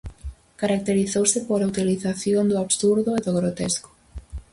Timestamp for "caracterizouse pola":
0.61-1.69